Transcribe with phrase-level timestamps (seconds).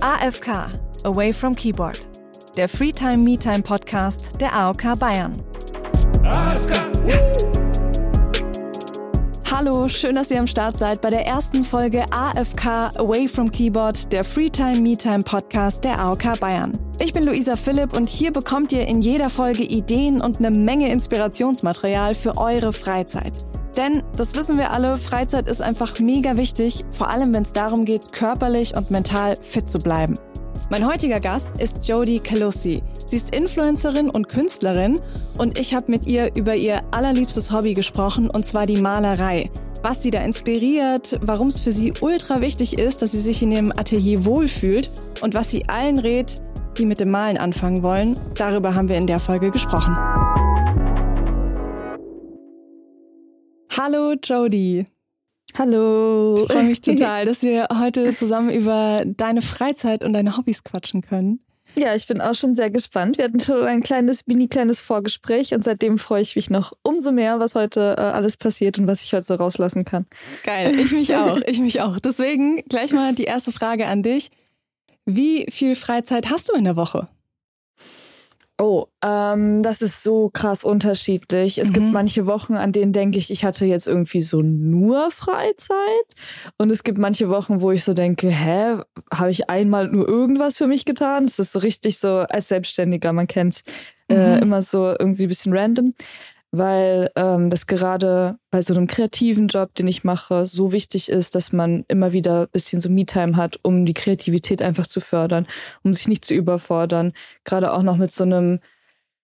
[0.00, 0.70] AFK
[1.04, 1.98] Away from Keyboard,
[2.56, 5.32] der Freetime Me-Time Podcast der AOK Bayern.
[9.50, 14.12] Hallo, schön, dass ihr am Start seid bei der ersten Folge AFK Away from Keyboard,
[14.12, 16.70] der Freetime Me-Time Podcast der AOK Bayern.
[17.00, 20.92] Ich bin Luisa Philipp und hier bekommt ihr in jeder Folge Ideen und eine Menge
[20.92, 23.44] Inspirationsmaterial für eure Freizeit.
[23.78, 27.84] Denn, das wissen wir alle, Freizeit ist einfach mega wichtig, vor allem wenn es darum
[27.84, 30.18] geht, körperlich und mental fit zu bleiben.
[30.68, 32.82] Mein heutiger Gast ist Jodie Calussi.
[33.06, 34.98] Sie ist Influencerin und Künstlerin
[35.38, 39.48] und ich habe mit ihr über ihr allerliebstes Hobby gesprochen, und zwar die Malerei.
[39.84, 43.52] Was sie da inspiriert, warum es für sie ultra wichtig ist, dass sie sich in
[43.52, 44.90] ihrem Atelier wohlfühlt
[45.22, 46.42] und was sie allen rät,
[46.76, 48.18] die mit dem Malen anfangen wollen.
[48.36, 49.96] Darüber haben wir in der Folge gesprochen.
[53.78, 54.86] Hallo Jody.
[55.56, 56.34] Hallo.
[56.36, 61.00] Ich freue mich total, dass wir heute zusammen über deine Freizeit und deine Hobbys quatschen
[61.00, 61.44] können.
[61.76, 63.18] Ja, ich bin auch schon sehr gespannt.
[63.18, 67.12] Wir hatten schon ein kleines, mini kleines Vorgespräch und seitdem freue ich mich noch umso
[67.12, 70.06] mehr, was heute äh, alles passiert und was ich heute so rauslassen kann.
[70.42, 72.00] Geil, ich mich auch, ich mich auch.
[72.00, 74.30] Deswegen gleich mal die erste Frage an dich.
[75.04, 77.08] Wie viel Freizeit hast du in der Woche?
[78.60, 81.58] Oh, ähm, das ist so krass unterschiedlich.
[81.58, 81.72] Es mhm.
[81.74, 85.78] gibt manche Wochen, an denen denke ich, ich hatte jetzt irgendwie so nur Freizeit.
[86.58, 88.78] Und es gibt manche Wochen, wo ich so denke, hä,
[89.14, 91.24] habe ich einmal nur irgendwas für mich getan?
[91.24, 93.62] Es ist so richtig so als Selbstständiger, man kennt es
[94.08, 94.42] äh, mhm.
[94.42, 95.94] immer so irgendwie ein bisschen random
[96.50, 101.34] weil ähm, das gerade bei so einem kreativen Job, den ich mache, so wichtig ist,
[101.34, 105.46] dass man immer wieder ein bisschen so Me-Time hat, um die Kreativität einfach zu fördern,
[105.82, 107.12] um sich nicht zu überfordern.
[107.44, 108.60] Gerade auch noch mit so einem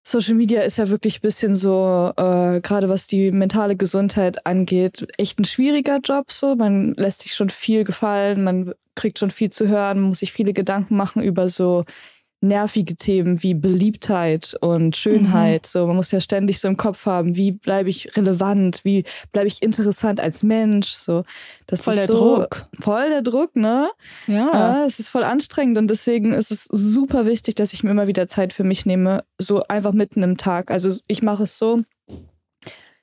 [0.06, 5.06] Social Media ist ja wirklich ein bisschen so, äh, gerade was die mentale Gesundheit angeht,
[5.16, 6.30] echt ein schwieriger Job.
[6.30, 10.18] So, man lässt sich schon viel gefallen, man kriegt schon viel zu hören, man muss
[10.18, 11.84] sich viele Gedanken machen über so
[12.44, 15.62] nervige Themen wie Beliebtheit und Schönheit.
[15.62, 15.68] Mhm.
[15.68, 19.48] So, man muss ja ständig so im Kopf haben, wie bleibe ich relevant, wie bleibe
[19.48, 20.90] ich interessant als Mensch.
[20.90, 21.24] So,
[21.66, 22.66] das voll ist der so, Druck.
[22.78, 23.90] Voll der Druck, ne?
[24.26, 24.50] Ja.
[24.52, 24.86] ja.
[24.86, 28.26] Es ist voll anstrengend und deswegen ist es super wichtig, dass ich mir immer wieder
[28.26, 30.70] Zeit für mich nehme, so einfach mitten im Tag.
[30.70, 31.82] Also ich mache es so,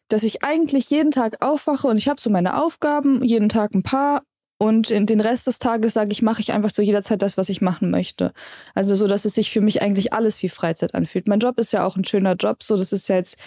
[0.08, 3.81] dass ich eigentlich jeden Tag aufwache und ich habe so meine Aufgaben, jeden Tag ein
[3.81, 4.23] paar
[4.61, 7.61] und den Rest des Tages sage ich, mache ich einfach so jederzeit das, was ich
[7.61, 8.31] machen möchte.
[8.75, 11.27] Also so, dass es sich für mich eigentlich alles wie Freizeit anfühlt.
[11.27, 13.39] Mein Job ist ja auch ein schöner Job, so das ist ja jetzt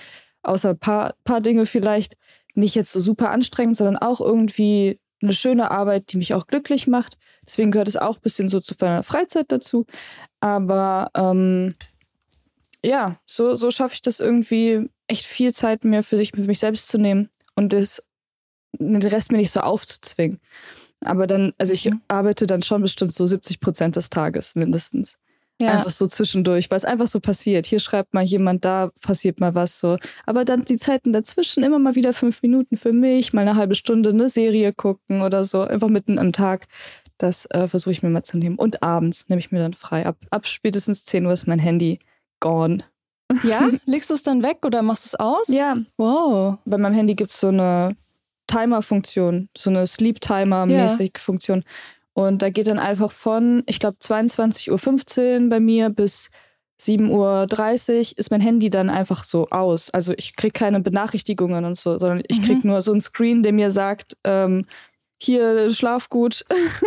[0.42, 2.16] außer ein paar, paar Dinge vielleicht
[2.54, 6.88] nicht jetzt so super anstrengend, sondern auch irgendwie eine schöne Arbeit, die mich auch glücklich
[6.88, 7.16] macht.
[7.46, 9.86] Deswegen gehört es auch ein bisschen so zu meiner Freizeit dazu.
[10.40, 11.76] Aber ähm,
[12.84, 16.58] ja, so, so schaffe ich das irgendwie echt viel Zeit mehr für sich, für mich
[16.58, 18.02] selbst zu nehmen und das,
[18.72, 20.40] den Rest mir nicht so aufzuzwingen.
[21.06, 22.00] Aber dann, also ich mhm.
[22.08, 25.18] arbeite dann schon bestimmt so 70 Prozent des Tages mindestens.
[25.60, 25.74] Ja.
[25.74, 27.64] Einfach so zwischendurch, weil es einfach so passiert.
[27.66, 29.98] Hier schreibt mal jemand, da passiert mal was so.
[30.26, 33.76] Aber dann die Zeiten dazwischen immer mal wieder fünf Minuten für mich, mal eine halbe
[33.76, 36.66] Stunde eine Serie gucken oder so, einfach mitten am Tag.
[37.18, 38.56] Das äh, versuche ich mir mal zu nehmen.
[38.56, 40.06] Und abends nehme ich mir dann frei.
[40.06, 42.00] Ab, ab spätestens 10 Uhr ist mein Handy
[42.40, 42.82] gone.
[43.44, 43.70] Ja?
[43.86, 45.48] Legst du es dann weg oder machst du es aus?
[45.48, 45.76] Ja.
[45.96, 46.56] Wow.
[46.64, 47.96] Bei meinem Handy gibt es so eine
[48.46, 51.12] Timer-Funktion, so eine Sleep-Timer-mäßig
[51.48, 51.60] ja.
[52.14, 56.30] Und da geht dann einfach von, ich glaube, 22.15 Uhr bei mir bis
[56.80, 59.90] 7.30 Uhr ist mein Handy dann einfach so aus.
[59.90, 62.70] Also ich kriege keine Benachrichtigungen und so, sondern ich kriege mhm.
[62.70, 64.66] nur so ein Screen, der mir sagt, ähm,
[65.20, 66.44] hier schlaf gut.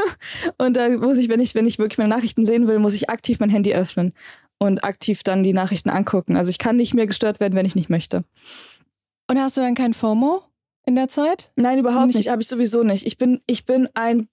[0.58, 3.10] und da muss ich, wenn ich, wenn ich wirklich meine Nachrichten sehen will, muss ich
[3.10, 4.14] aktiv mein Handy öffnen
[4.60, 6.36] und aktiv dann die Nachrichten angucken.
[6.36, 8.24] Also ich kann nicht mehr gestört werden, wenn ich nicht möchte.
[9.30, 10.44] Und hast du dann kein FOMO?
[10.88, 11.52] In der Zeit?
[11.56, 12.16] Nein, überhaupt nicht.
[12.16, 12.30] nicht.
[12.30, 13.06] Habe ich sowieso nicht.
[13.06, 14.30] Ich bin, ich bin ein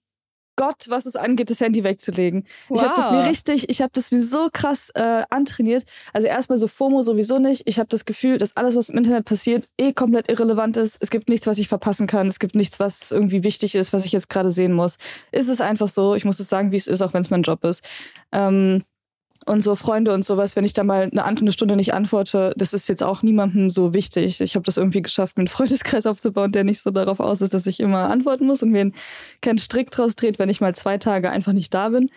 [0.57, 2.45] Gott, was es angeht, das Handy wegzulegen.
[2.69, 2.77] Wow.
[2.77, 5.83] Ich habe das mir richtig, ich habe das mir so krass äh, antrainiert.
[6.13, 7.63] Also erstmal so FOMO sowieso nicht.
[7.65, 10.97] Ich habe das Gefühl, dass alles, was im Internet passiert, eh komplett irrelevant ist.
[11.01, 12.27] Es gibt nichts, was ich verpassen kann.
[12.27, 14.95] Es gibt nichts, was irgendwie wichtig ist, was ich jetzt gerade sehen muss.
[15.33, 16.15] Ist es einfach so.
[16.15, 17.83] Ich muss es sagen, wie es ist, auch wenn es mein Job ist.
[18.31, 18.83] Ähm,
[19.45, 22.73] und so Freunde und sowas, wenn ich da mal eine, eine Stunde nicht antworte, das
[22.73, 24.41] ist jetzt auch niemandem so wichtig.
[24.41, 27.53] Ich habe das irgendwie geschafft, mir einen Freundeskreis aufzubauen, der nicht so darauf aus ist,
[27.53, 28.91] dass ich immer antworten muss und mir
[29.41, 32.09] keinen Strick draus dreht, wenn ich mal zwei Tage einfach nicht da bin.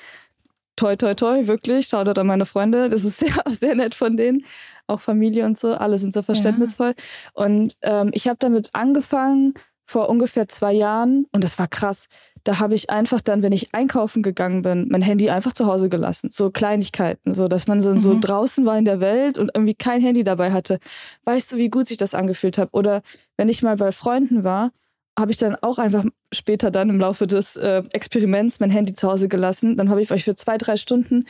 [0.77, 1.89] Toi, toi, toi, wirklich.
[1.89, 2.89] Schaut an meine Freunde.
[2.89, 4.45] Das ist sehr, sehr nett von denen.
[4.87, 5.75] Auch Familie und so.
[5.75, 6.95] Alle sind so verständnisvoll.
[6.97, 7.45] Ja.
[7.45, 9.55] Und ähm, ich habe damit angefangen
[9.85, 12.09] vor ungefähr zwei Jahren und das war krass
[12.45, 15.89] da habe ich einfach dann, wenn ich einkaufen gegangen bin, mein Handy einfach zu Hause
[15.89, 16.31] gelassen.
[16.31, 17.99] So Kleinigkeiten, so dass man so, mhm.
[17.99, 20.79] so draußen war in der Welt und irgendwie kein Handy dabei hatte.
[21.25, 22.71] Weißt du, wie gut sich das angefühlt hat?
[22.73, 23.03] Oder
[23.37, 24.71] wenn ich mal bei Freunden war,
[25.19, 29.09] habe ich dann auch einfach später dann im Laufe des äh, Experiments mein Handy zu
[29.09, 29.77] Hause gelassen.
[29.77, 31.27] Dann habe ich euch für zwei, drei Stunden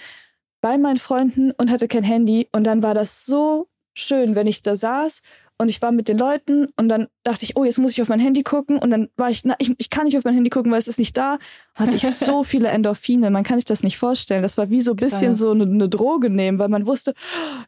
[0.60, 2.48] bei meinen Freunden und hatte kein Handy.
[2.52, 5.22] Und dann war das so schön, wenn ich da saß
[5.60, 8.08] und ich war mit den Leuten und dann dachte ich, oh, jetzt muss ich auf
[8.08, 10.50] mein Handy gucken und dann war ich, na, ich, ich kann nicht auf mein Handy
[10.50, 11.38] gucken, weil es ist nicht da.
[11.74, 14.42] Hatte ich so viele Endorphine, man kann sich das nicht vorstellen.
[14.42, 15.38] Das war wie so ein bisschen Krass.
[15.40, 17.12] so eine, eine, Droge nehmen, weil man wusste,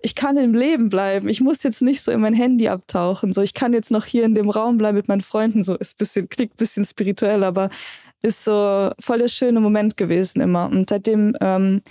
[0.03, 1.29] ich kann im Leben bleiben.
[1.29, 3.33] Ich muss jetzt nicht so in mein Handy abtauchen.
[3.33, 5.65] So, ich kann jetzt noch hier in dem Raum bleiben mit meinen Freunden.
[5.65, 7.71] So ist bisschen, klingt bisschen spirituell, aber
[8.23, 10.67] ist so voll der schöne Moment gewesen immer.
[10.67, 11.83] Und seitdem ähm,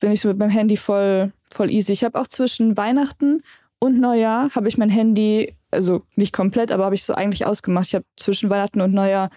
[0.00, 1.92] bin ich so mit meinem Handy voll, voll easy.
[1.92, 3.40] Ich habe auch zwischen Weihnachten
[3.78, 7.88] und Neujahr habe ich mein Handy, also nicht komplett, aber habe ich so eigentlich ausgemacht.
[7.88, 9.30] Ich habe zwischen Weihnachten und Neujahr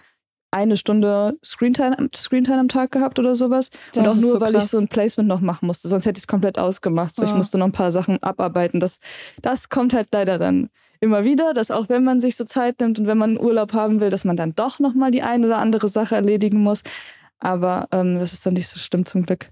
[0.50, 3.70] eine Stunde Screentime, Screentime am Tag gehabt oder sowas.
[3.92, 5.88] Das und auch nur, so weil ich so ein Placement noch machen musste.
[5.88, 7.14] Sonst hätte ich es komplett ausgemacht.
[7.14, 7.28] So, ja.
[7.28, 8.80] Ich musste noch ein paar Sachen abarbeiten.
[8.80, 8.98] Das,
[9.42, 10.70] das kommt halt leider dann
[11.00, 14.00] immer wieder, dass auch wenn man sich so Zeit nimmt und wenn man Urlaub haben
[14.00, 16.82] will, dass man dann doch nochmal die ein oder andere Sache erledigen muss.
[17.38, 19.50] Aber ähm, das ist dann nicht so schlimm zum Glück.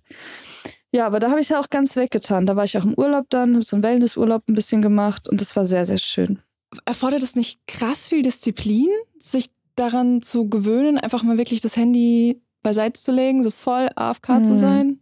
[0.93, 2.47] Ja, aber da habe ich es ja auch ganz weggetan.
[2.47, 5.41] Da war ich auch im Urlaub dann, habe so einen Wellnessurlaub ein bisschen gemacht und
[5.41, 6.41] das war sehr, sehr schön.
[6.85, 8.89] Erfordert es nicht krass viel Disziplin,
[9.19, 14.29] sich daran zu gewöhnen, einfach mal wirklich das Handy beiseite zu legen, so voll AFK
[14.31, 14.45] mhm.
[14.45, 15.01] zu sein?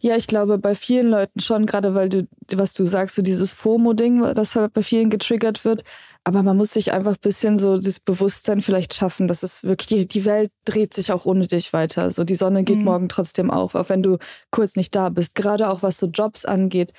[0.00, 3.52] Ja, ich glaube bei vielen Leuten schon, gerade weil du, was du sagst, so dieses
[3.54, 5.84] FOMO-Ding, das halt bei vielen getriggert wird.
[6.24, 9.86] Aber man muss sich einfach ein bisschen so das Bewusstsein vielleicht schaffen, dass es wirklich,
[9.86, 12.02] die, die Welt dreht sich auch ohne dich weiter.
[12.02, 12.84] Also die Sonne geht mhm.
[12.84, 14.18] morgen trotzdem auf, auch wenn du
[14.50, 15.34] kurz nicht da bist.
[15.34, 16.92] Gerade auch was so Jobs angeht.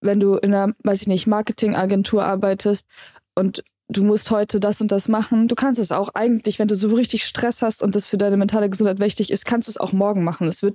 [0.00, 2.86] Wenn du in einer, weiß ich nicht, Marketingagentur arbeitest
[3.34, 5.48] und du musst heute das und das machen.
[5.48, 8.36] Du kannst es auch eigentlich, wenn du so richtig Stress hast und das für deine
[8.36, 10.48] mentale Gesundheit wichtig ist, kannst du es auch morgen machen.
[10.48, 10.74] Es wird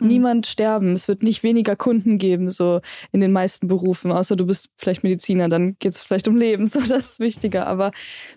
[0.00, 0.08] mhm.
[0.08, 0.92] niemand sterben.
[0.94, 2.80] Es wird nicht weniger Kunden geben, so
[3.12, 6.66] in den meisten Berufen, außer du bist vielleicht Mediziner, dann geht es vielleicht um Leben,
[6.68, 7.66] so das ist wichtiger.
[7.66, 7.90] Aber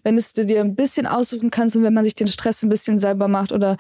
[0.04, 2.70] wenn es du dir ein bisschen aussuchen kannst und wenn man sich den Stress ein
[2.70, 3.78] bisschen selber macht oder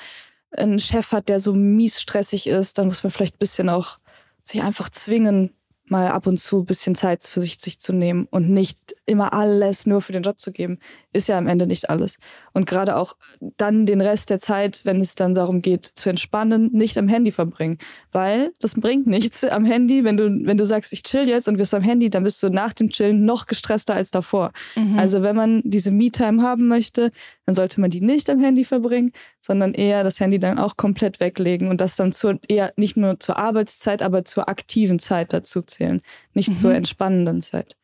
[0.51, 3.99] einen Chef hat, der so mies stressig ist, dann muss man vielleicht ein bisschen auch
[4.43, 5.51] sich einfach zwingen,
[5.89, 9.33] mal ab und zu ein bisschen Zeit für sich, sich zu nehmen und nicht immer
[9.33, 10.79] alles nur für den Job zu geben,
[11.13, 12.17] ist ja am Ende nicht alles.
[12.53, 16.69] Und gerade auch dann den Rest der Zeit, wenn es dann darum geht, zu entspannen,
[16.73, 17.77] nicht am Handy verbringen.
[18.11, 21.57] Weil das bringt nichts am Handy, wenn du, wenn du sagst, ich chill jetzt und
[21.57, 24.51] wirst am Handy, dann bist du nach dem Chillen noch gestresster als davor.
[24.75, 24.99] Mhm.
[24.99, 27.11] Also wenn man diese Me-Time haben möchte,
[27.47, 31.21] dann sollte man die nicht am Handy verbringen, sondern eher das Handy dann auch komplett
[31.21, 35.61] weglegen und das dann zur, eher nicht nur zur Arbeitszeit, aber zur aktiven Zeit dazu
[35.61, 36.01] zählen,
[36.33, 36.53] nicht mhm.
[36.53, 37.76] zur entspannenden Zeit.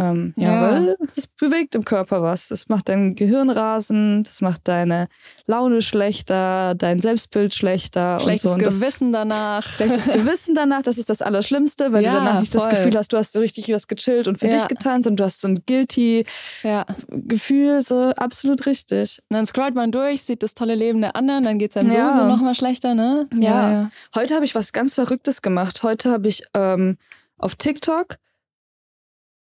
[0.00, 0.52] Ähm, ja.
[0.52, 2.48] ja, weil es bewegt im Körper was.
[2.48, 5.06] Das macht dein Gehirn rasend, das macht deine
[5.46, 8.18] Laune schlechter, dein Selbstbild schlechter.
[8.18, 8.66] Schlechtes und so.
[8.66, 9.62] und Gewissen danach.
[9.62, 12.62] Schlechtes Gewissen danach, das ist das Allerschlimmste, weil ja, du danach nicht voll.
[12.68, 14.54] das Gefühl hast, du hast so richtig was gechillt und für ja.
[14.54, 16.24] dich getan, sondern du hast so ein guilty
[17.08, 19.20] Gefühl, so absolut richtig.
[19.30, 21.90] Und dann scrollt man durch, sieht das tolle Leben der anderen, dann geht es einem
[21.90, 23.28] sowieso nochmal schlechter, ne?
[23.38, 23.90] Ja.
[24.14, 25.82] Heute habe ich was ganz Verrücktes gemacht.
[25.82, 26.96] Heute habe ich ähm,
[27.38, 28.16] auf TikTok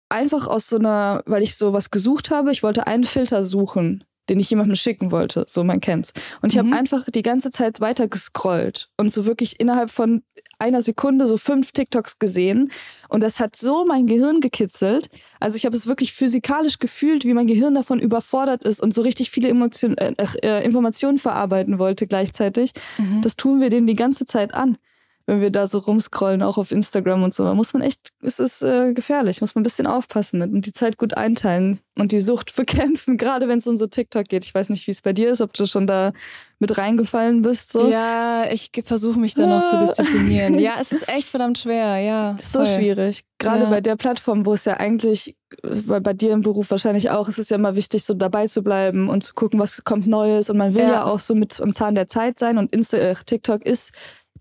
[0.09, 4.05] einfach aus so einer, weil ich so was gesucht habe, ich wollte einen Filter suchen,
[4.29, 6.12] den ich jemandem schicken wollte, so man kennt's.
[6.41, 6.69] Und ich mhm.
[6.69, 10.23] habe einfach die ganze Zeit weiter gescrollt und so wirklich innerhalb von
[10.59, 12.71] einer Sekunde so fünf TikToks gesehen
[13.09, 15.09] und das hat so mein Gehirn gekitzelt.
[15.41, 19.03] Also ich habe es wirklich physikalisch gefühlt, wie mein Gehirn davon überfordert ist und so
[19.03, 22.73] richtig viele Emotion, äh, äh, Informationen verarbeiten wollte gleichzeitig.
[22.99, 23.20] Mhm.
[23.20, 24.79] Das tun wir denen die ganze Zeit an
[25.26, 27.44] wenn wir da so rumscrollen, auch auf Instagram und so.
[27.44, 30.66] Da muss man echt, es ist äh, gefährlich, muss man ein bisschen aufpassen mit und
[30.66, 34.44] die Zeit gut einteilen und die Sucht bekämpfen, gerade wenn es um so TikTok geht.
[34.44, 36.12] Ich weiß nicht, wie es bei dir ist, ob du schon da
[36.58, 37.72] mit reingefallen bist.
[37.72, 37.88] So.
[37.90, 40.58] Ja, ich versuche mich da noch zu disziplinieren.
[40.58, 42.36] Ja, es ist echt verdammt schwer, ja.
[42.40, 43.24] So schwierig.
[43.38, 43.70] Gerade ja.
[43.70, 47.38] bei der Plattform, wo es ja eigentlich, weil bei dir im Beruf wahrscheinlich auch, es
[47.38, 50.50] ist ja immer wichtig, so dabei zu bleiben und zu gucken, was kommt Neues.
[50.50, 52.98] Und man will ja, ja auch so mit am Zahn der Zeit sein und Insta
[52.98, 53.93] äh, TikTok ist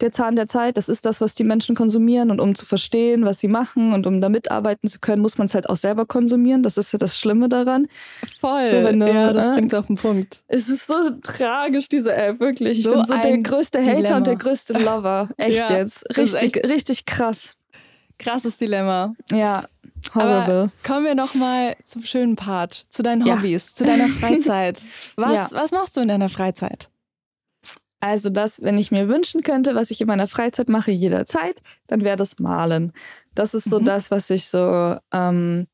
[0.03, 0.77] der Zahn der Zeit.
[0.77, 2.29] Das ist das, was die Menschen konsumieren.
[2.29, 5.45] Und um zu verstehen, was sie machen und um da mitarbeiten zu können, muss man
[5.45, 6.61] es halt auch selber konsumieren.
[6.61, 7.87] Das ist ja das Schlimme daran.
[8.39, 8.67] Voll.
[8.67, 10.43] So, du, ja, das äh, bringt auf den Punkt.
[10.47, 10.93] Es ist so
[11.23, 12.83] tragisch, diese App, wirklich.
[12.83, 14.17] So ich bin so der größte Hater Dilemma.
[14.17, 15.29] und der größte Lover.
[15.37, 16.05] Echt ja, jetzt.
[16.17, 17.55] Richtig, echt richtig krass.
[18.19, 19.15] Krasses Dilemma.
[19.31, 19.63] Ja.
[20.13, 20.33] Horrible.
[20.33, 23.75] Aber kommen wir noch mal zum schönen Part, zu deinen Hobbys, ja.
[23.75, 24.77] zu deiner Freizeit.
[25.15, 25.57] Was, ja.
[25.57, 26.89] was machst du in deiner Freizeit?
[28.03, 32.01] Also das, wenn ich mir wünschen könnte, was ich in meiner Freizeit mache, jederzeit, dann
[32.01, 32.91] wäre das Malen.
[33.33, 33.85] Das ist so mhm.
[33.85, 35.67] das, was ich so, ähm,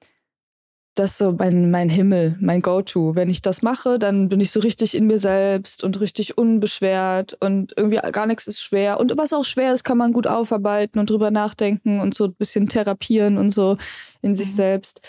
[0.94, 3.16] das ist so mein, mein Himmel, mein Go-To.
[3.16, 7.36] Wenn ich das mache, dann bin ich so richtig in mir selbst und richtig unbeschwert
[7.40, 9.00] und irgendwie gar nichts ist schwer.
[9.00, 12.36] Und was auch schwer ist, kann man gut aufarbeiten und drüber nachdenken und so ein
[12.36, 13.78] bisschen therapieren und so
[14.22, 14.36] in mhm.
[14.36, 15.02] sich selbst.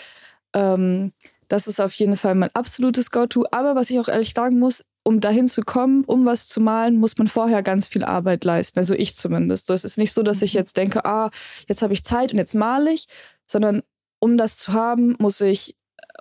[0.53, 1.11] Ähm,
[1.49, 3.45] das ist auf jeden Fall mein absolutes Go-To.
[3.51, 6.97] Aber was ich auch ehrlich sagen muss, um dahin zu kommen, um was zu malen,
[6.97, 8.79] muss man vorher ganz viel Arbeit leisten.
[8.79, 9.67] Also ich zumindest.
[9.67, 10.59] So, es ist nicht so, dass ich mhm.
[10.59, 11.29] jetzt denke, ah,
[11.67, 13.05] jetzt habe ich Zeit und jetzt male ich,
[13.47, 13.81] sondern
[14.19, 15.75] um das zu haben, muss ich,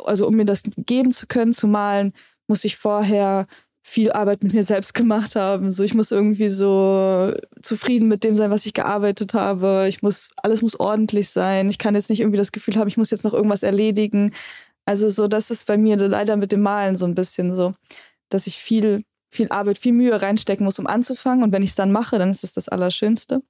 [0.05, 2.15] also um mir das geben zu können, zu malen,
[2.47, 3.47] muss ich vorher
[3.83, 5.71] viel Arbeit mit mir selbst gemacht haben.
[5.71, 9.87] So, ich muss irgendwie so zufrieden mit dem sein, was ich gearbeitet habe.
[9.89, 11.69] Ich muss, alles muss ordentlich sein.
[11.69, 14.33] Ich kann jetzt nicht irgendwie das Gefühl haben, ich muss jetzt noch irgendwas erledigen.
[14.85, 17.75] Also so, das ist bei mir leider mit dem Malen so ein bisschen so
[18.31, 21.45] dass ich viel, viel Arbeit, viel Mühe reinstecken muss, um anzufangen.
[21.45, 23.43] Und wenn ich es dann mache, dann ist es das Allerschönste.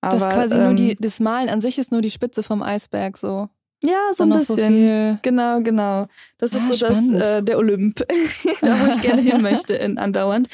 [0.00, 2.62] Aber, das quasi ähm, nur die, das Malen an sich ist nur die Spitze vom
[2.62, 3.48] Eisberg so.
[3.82, 4.88] Ja, so ein bisschen.
[4.88, 6.06] So genau, genau.
[6.38, 7.96] Das ah, ist so das, äh, der Olymp,
[8.60, 10.48] da wo ich gerne hin möchte, in, andauernd.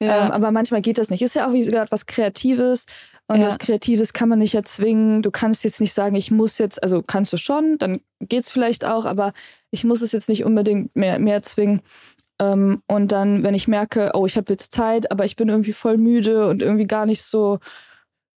[0.00, 0.26] Ja.
[0.26, 1.22] Ähm, aber manchmal geht das nicht.
[1.22, 2.86] Ist ja auch wie gesagt was Kreatives.
[3.26, 3.46] Und ja.
[3.46, 5.22] was Kreatives kann man nicht erzwingen.
[5.22, 8.84] Du kannst jetzt nicht sagen, ich muss jetzt, also kannst du schon, dann geht's vielleicht
[8.84, 9.32] auch, aber
[9.70, 11.80] ich muss es jetzt nicht unbedingt mehr, mehr zwingen.
[12.40, 15.74] Ähm, und dann, wenn ich merke, oh, ich habe jetzt Zeit, aber ich bin irgendwie
[15.74, 17.58] voll müde und irgendwie gar nicht so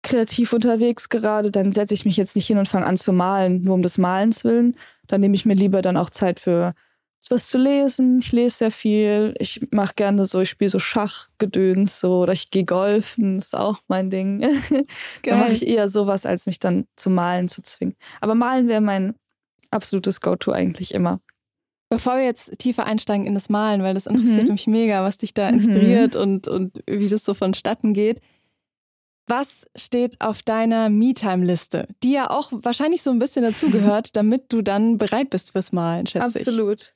[0.03, 3.63] kreativ unterwegs gerade, dann setze ich mich jetzt nicht hin und fange an zu malen,
[3.63, 4.75] nur um des Malens willen.
[5.07, 6.75] Dann nehme ich mir lieber dann auch Zeit für
[7.31, 8.19] was zu lesen.
[8.19, 9.35] Ich lese sehr viel.
[9.39, 13.79] Ich mache gerne so, ich spiele so Schachgedöns so oder ich gehe golfen, ist auch
[13.87, 14.41] mein Ding.
[15.23, 17.95] da mache ich eher sowas, als mich dann zu malen zu zwingen.
[18.21, 19.15] Aber malen wäre mein
[19.71, 21.21] absolutes Go-To eigentlich immer.
[21.93, 24.53] Bevor wir jetzt tiefer einsteigen in das Malen, weil das interessiert mhm.
[24.53, 25.55] mich mega, was dich da mhm.
[25.57, 26.21] inspiriert mhm.
[26.23, 28.23] und, und wie das so vonstatten geht.
[29.29, 34.63] Was steht auf deiner Me-Time-Liste, die ja auch wahrscheinlich so ein bisschen dazugehört, damit du
[34.63, 36.41] dann bereit bist fürs Malen, schätze Absolut.
[36.41, 36.49] ich.
[36.49, 36.95] Absolut.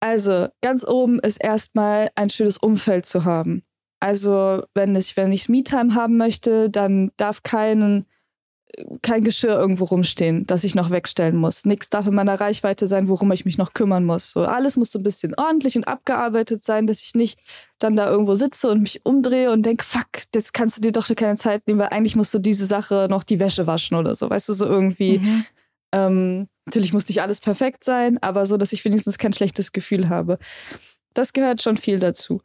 [0.00, 3.62] Also ganz oben ist erstmal ein schönes Umfeld zu haben.
[4.00, 8.06] Also wenn ich, wenn ich Me-Time haben möchte, dann darf keinen
[9.02, 11.64] kein Geschirr irgendwo rumstehen, das ich noch wegstellen muss.
[11.64, 14.32] Nichts darf in meiner Reichweite sein, worum ich mich noch kümmern muss.
[14.32, 17.38] So alles muss so ein bisschen ordentlich und abgearbeitet sein, dass ich nicht
[17.78, 21.08] dann da irgendwo sitze und mich umdrehe und denke, fuck, jetzt kannst du dir doch
[21.14, 24.28] keine Zeit nehmen, weil eigentlich musst du diese Sache noch die Wäsche waschen oder so.
[24.28, 25.18] Weißt du, so irgendwie.
[25.18, 25.44] Mhm.
[25.92, 30.08] Ähm, natürlich muss nicht alles perfekt sein, aber so, dass ich wenigstens kein schlechtes Gefühl
[30.08, 30.38] habe.
[31.14, 32.42] Das gehört schon viel dazu.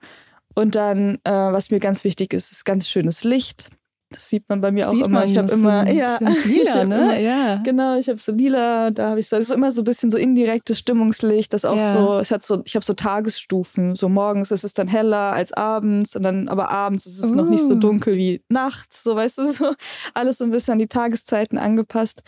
[0.54, 3.70] Und dann, äh, was mir ganz wichtig ist, ist ganz schönes Licht
[4.12, 5.26] das sieht man bei mir sieht auch immer.
[5.26, 6.96] Ich habe immer, so ja, lila, ne?
[6.96, 7.62] Immer, ja.
[7.64, 10.12] Genau, ich habe so lila, da habe ich so, es ist immer so ein bisschen
[10.12, 11.94] so indirektes Stimmungslicht, das auch ja.
[11.94, 13.96] so, es hat so, ich habe so Tagesstufen.
[13.96, 17.36] So morgens ist es dann heller als abends und dann, aber abends ist es uh.
[17.36, 17.78] noch nicht so oh.
[17.78, 19.74] dunkel wie nachts, so weißt du, so
[20.14, 22.22] alles so ein bisschen an die Tageszeiten angepasst.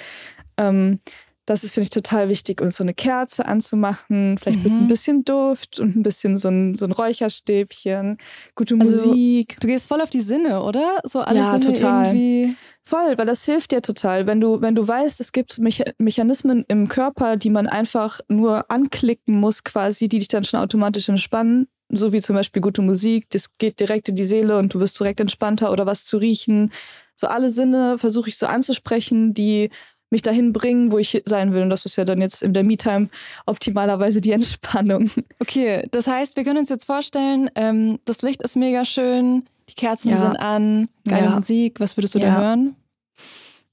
[0.57, 0.99] Ähm,
[1.45, 4.71] das ist, finde ich, total wichtig, uns so eine Kerze anzumachen, vielleicht mhm.
[4.71, 8.17] mit ein bisschen Duft und ein bisschen so ein, so ein Räucherstäbchen,
[8.55, 9.57] gute also, Musik.
[9.59, 10.99] Du gehst voll auf die Sinne, oder?
[11.03, 12.05] So alles ja, Sinne total.
[12.05, 12.55] irgendwie.
[12.85, 14.27] Voll, weil das hilft dir total.
[14.27, 19.39] Wenn du, wenn du weißt, es gibt Mechanismen im Körper, die man einfach nur anklicken
[19.39, 23.57] muss, quasi, die dich dann schon automatisch entspannen, so wie zum Beispiel gute Musik, das
[23.57, 26.71] geht direkt in die Seele und du wirst direkt entspannter oder was zu riechen.
[27.15, 29.69] So alle Sinne versuche ich so anzusprechen, die
[30.13, 31.63] mich dahin bringen, wo ich sein will.
[31.63, 33.09] Und das ist ja dann jetzt in der Me-Time
[33.45, 35.11] optimalerweise die Entspannung.
[35.39, 39.75] Okay, das heißt, wir können uns jetzt vorstellen, ähm, das Licht ist mega schön, die
[39.75, 40.17] Kerzen ja.
[40.17, 41.31] sind an, geile ja.
[41.31, 41.79] Musik.
[41.79, 42.27] Was würdest du ja.
[42.27, 42.75] da hören?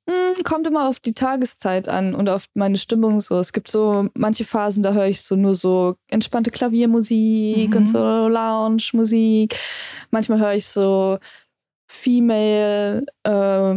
[0.08, 3.38] Hm, kommt immer auf die Tageszeit an und auf meine Stimmung so.
[3.38, 7.76] Es gibt so manche Phasen, da höre ich so nur so entspannte Klaviermusik mhm.
[7.76, 9.56] und so Lounge-Musik.
[10.10, 11.18] Manchmal höre ich so
[11.86, 13.74] Female äh,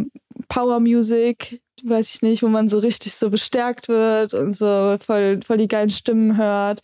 [0.47, 5.39] Power Music weiß ich nicht, wo man so richtig so bestärkt wird und so voll,
[5.45, 6.81] voll die geilen Stimmen hört.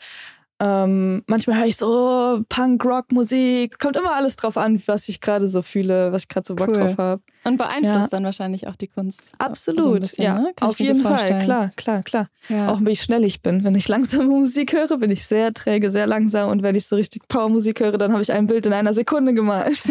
[0.61, 3.79] Ähm, manchmal höre ich so Punk-Rock-Musik.
[3.79, 6.67] Kommt immer alles drauf an, was ich gerade so fühle, was ich gerade so Bock
[6.69, 6.73] cool.
[6.73, 7.21] drauf habe.
[7.45, 8.07] Und beeinflusst ja.
[8.09, 9.31] dann wahrscheinlich auch die Kunst.
[9.37, 10.37] Absolut, so bisschen, ja.
[10.37, 10.51] Ne?
[10.59, 12.27] Auf jeden Fall, klar, klar, klar.
[12.49, 12.69] Ja.
[12.69, 13.63] Auch wie schnell ich bin.
[13.63, 16.49] Wenn ich langsame Musik höre, bin ich sehr träge, sehr langsam.
[16.49, 19.33] Und wenn ich so richtig Power-Musik höre, dann habe ich ein Bild in einer Sekunde
[19.33, 19.79] gemalt.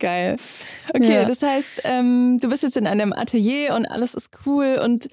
[0.00, 0.36] Geil.
[0.92, 1.24] Okay, ja.
[1.24, 5.08] das heißt, ähm, du bist jetzt in einem Atelier und alles ist cool und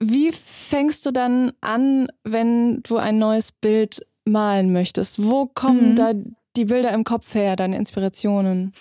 [0.00, 5.22] wie fängst du dann an, wenn du ein neues Bild malen möchtest?
[5.22, 5.96] Wo kommen mhm.
[5.96, 6.12] da
[6.56, 8.72] die Bilder im Kopf her, deine Inspirationen?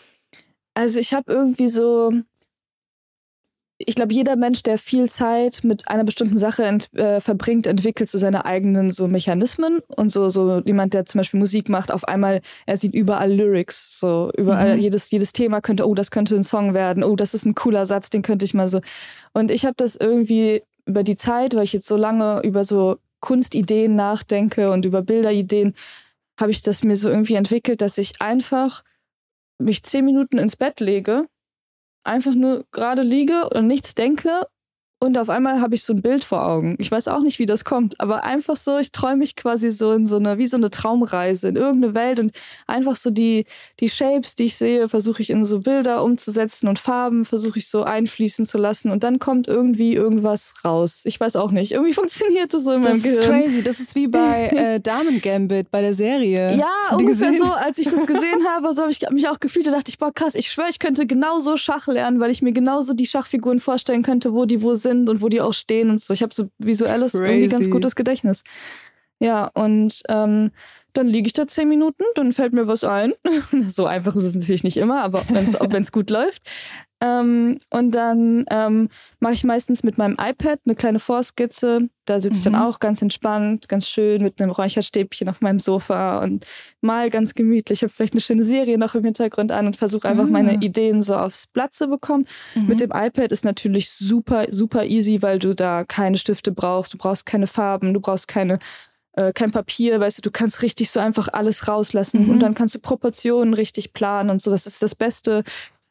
[0.74, 2.12] Also ich habe irgendwie so,
[3.78, 8.10] ich glaube, jeder Mensch, der viel Zeit mit einer bestimmten Sache ent, äh, verbringt, entwickelt
[8.10, 12.08] so seine eigenen so Mechanismen und so so jemand, der zum Beispiel Musik macht, auf
[12.08, 14.82] einmal er sieht überall Lyrics, so überall mhm.
[14.82, 17.86] jedes jedes Thema könnte, oh das könnte ein Song werden, oh das ist ein cooler
[17.86, 18.82] Satz, den könnte ich mal so.
[19.34, 22.98] Und ich habe das irgendwie über die Zeit, weil ich jetzt so lange über so
[23.20, 25.74] Kunstideen nachdenke und über Bilderideen,
[26.40, 28.84] habe ich das mir so irgendwie entwickelt, dass ich einfach
[29.60, 31.28] mich zehn Minuten ins Bett lege,
[32.04, 34.48] einfach nur gerade liege und nichts denke
[35.04, 36.78] und auf einmal habe ich so ein Bild vor Augen.
[36.80, 39.92] Ich weiß auch nicht, wie das kommt, aber einfach so, ich träume mich quasi so
[39.92, 42.32] in so eine, wie so eine Traumreise in irgendeine Welt und
[42.68, 43.46] einfach so die,
[43.82, 47.68] die Shapes, die ich sehe, versuche ich in so Bilder umzusetzen und Farben versuche ich
[47.68, 51.02] so einfließen zu lassen und dann kommt irgendwie irgendwas raus.
[51.04, 51.74] Ich weiß auch nicht.
[51.74, 53.18] Irgendwie funktioniert das so in das meinem Gehirn.
[53.18, 53.64] Das ist crazy.
[53.64, 56.56] Das ist wie bei äh, Damen Gambit, bei der Serie.
[56.56, 59.72] Ja, ungefähr so, als ich das gesehen habe, so habe ich mich auch gefühlt, da
[59.72, 62.94] dachte ich, boah, krass, ich schwöre, ich könnte genauso Schach lernen, weil ich mir genauso
[62.94, 66.00] die Schachfiguren vorstellen könnte, wo die wo sind sind und wo die auch stehen und
[66.00, 66.14] so.
[66.14, 67.26] Ich habe so visuelles, Crazy.
[67.26, 68.44] irgendwie ganz gutes Gedächtnis.
[69.20, 70.52] Ja, und ähm,
[70.94, 73.14] dann liege ich da zehn Minuten, dann fällt mir was ein.
[73.68, 76.42] so einfach ist es natürlich nicht immer, aber wenn es gut läuft.
[77.04, 78.88] Ähm, und dann ähm,
[79.20, 81.90] mache ich meistens mit meinem iPad eine kleine Vorskizze.
[82.06, 82.62] Da sitze ich dann mhm.
[82.62, 86.46] auch ganz entspannt, ganz schön mit einem Räucherstäbchen auf meinem Sofa und
[86.80, 87.80] mal ganz gemütlich.
[87.80, 90.32] Ich habe vielleicht eine schöne Serie noch im Hintergrund an und versuche einfach mhm.
[90.32, 90.62] meine ah.
[90.62, 92.26] Ideen so aufs Blatt zu bekommen.
[92.56, 92.68] Mhm.
[92.68, 96.98] Mit dem iPad ist natürlich super, super easy, weil du da keine Stifte brauchst, du
[96.98, 98.60] brauchst keine Farben, du brauchst keine
[99.16, 102.30] äh, kein Papier, weißt du, du kannst richtig so einfach alles rauslassen mhm.
[102.32, 104.50] und dann kannst du Proportionen richtig planen und so.
[104.50, 105.44] Das ist das Beste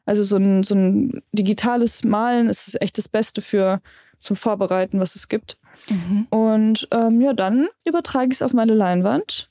[0.05, 3.81] also so ein, so ein digitales Malen ist echt das Beste für
[4.19, 5.55] zum Vorbereiten, was es gibt.
[5.89, 6.27] Mhm.
[6.29, 9.49] Und ähm, ja, dann übertrage ich es auf meine Leinwand.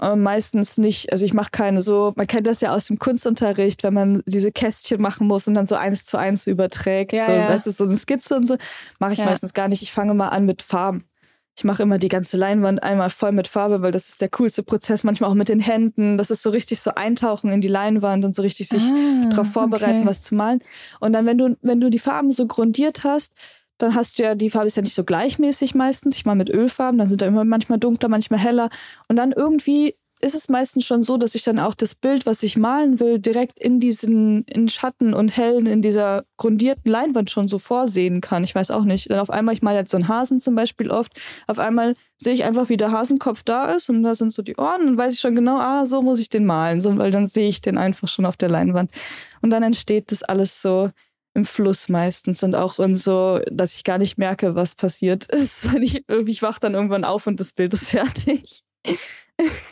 [0.00, 3.84] Äh, meistens nicht, also ich mache keine so, man kennt das ja aus dem Kunstunterricht,
[3.84, 7.12] wenn man diese Kästchen machen muss und dann so eins zu eins überträgt.
[7.12, 7.48] Ja, so, ja.
[7.48, 8.56] Weißt du, so eine Skizze und so.
[8.98, 9.26] Mache ich ja.
[9.26, 9.82] meistens gar nicht.
[9.82, 11.04] Ich fange mal an mit Farben.
[11.56, 14.64] Ich mache immer die ganze Leinwand einmal voll mit Farbe, weil das ist der coolste
[14.64, 16.16] Prozess, manchmal auch mit den Händen.
[16.18, 19.52] Das ist so richtig so eintauchen in die Leinwand und so richtig sich ah, darauf
[19.52, 20.06] vorbereiten, okay.
[20.06, 20.58] was zu malen.
[20.98, 23.34] Und dann, wenn du, wenn du die Farben so grundiert hast,
[23.78, 26.16] dann hast du ja, die Farbe ist ja nicht so gleichmäßig meistens.
[26.16, 28.68] Ich mal mit Ölfarben, dann sind da immer manchmal dunkler, manchmal heller.
[29.08, 29.94] Und dann irgendwie
[30.24, 33.18] ist es meistens schon so, dass ich dann auch das Bild, was ich malen will,
[33.18, 38.42] direkt in diesen in Schatten und Hellen in dieser grundierten Leinwand schon so vorsehen kann.
[38.42, 39.10] Ich weiß auch nicht.
[39.10, 42.32] Dann auf einmal, ich male jetzt so einen Hasen zum Beispiel oft, auf einmal sehe
[42.32, 45.12] ich einfach, wie der Hasenkopf da ist und da sind so die Ohren und weiß
[45.12, 48.08] ich schon genau, ah, so muss ich den malen, weil dann sehe ich den einfach
[48.08, 48.92] schon auf der Leinwand.
[49.42, 50.90] Und dann entsteht das alles so
[51.34, 55.68] im Fluss meistens und auch in so, dass ich gar nicht merke, was passiert ist.
[55.74, 58.62] Ich, ich wach dann irgendwann auf und das Bild ist fertig.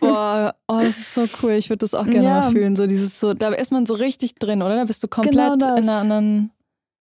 [0.01, 1.53] Boah, oh, das ist so cool.
[1.53, 2.41] Ich würde das auch gerne ja.
[2.41, 2.75] mal fühlen.
[2.75, 4.77] So dieses so, da ist man so richtig drin, oder?
[4.77, 6.51] Da bist du komplett genau in einer anderen.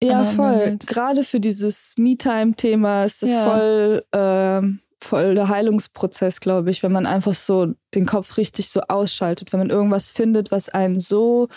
[0.04, 0.54] Ja, einer voll.
[0.54, 3.46] Anderen Gerade für dieses Me-Time-Thema ist das ja.
[3.46, 4.62] voll, äh,
[5.04, 9.60] voll der Heilungsprozess, glaube ich, wenn man einfach so den Kopf richtig so ausschaltet, wenn
[9.60, 11.48] man irgendwas findet, was einen so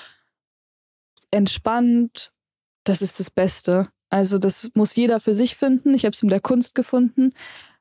[1.31, 2.33] entspannt,
[2.85, 3.88] das ist das Beste.
[4.11, 5.92] Also das muss jeder für sich finden.
[5.94, 7.35] Ich habe es in der Kunst gefunden.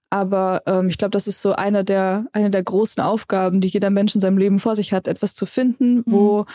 [0.10, 3.90] Aber ähm, ich glaube, das ist so eine der, eine der großen Aufgaben, die jeder
[3.90, 6.46] Mensch in seinem Leben vor sich hat, etwas zu finden, wo mhm.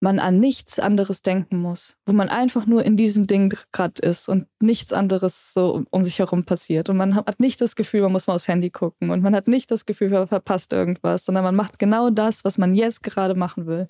[0.00, 4.28] man an nichts anderes denken muss, wo man einfach nur in diesem Ding gerade ist
[4.28, 6.88] und nichts anderes so um, um, sich herum passiert.
[6.88, 9.48] Und man hat nicht das Gefühl, man muss mal aufs Handy gucken und man hat
[9.48, 13.34] nicht das Gefühl, man verpasst irgendwas, sondern man macht genau das, was man jetzt gerade
[13.34, 13.88] machen will.